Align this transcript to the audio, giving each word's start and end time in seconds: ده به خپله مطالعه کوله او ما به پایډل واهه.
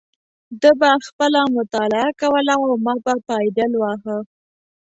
ده 0.61 0.71
به 0.79 0.89
خپله 1.07 1.41
مطالعه 1.57 2.07
کوله 2.21 2.53
او 2.61 2.69
ما 2.85 2.93
به 3.03 3.13
پایډل 3.27 3.73
واهه. 3.77 4.17